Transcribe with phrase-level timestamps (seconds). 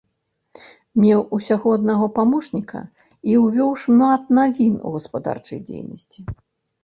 [1.01, 2.81] Меў усяго аднаго памочніка
[3.33, 6.19] і увёў шмат навін у гаспадарчай дзейнасці.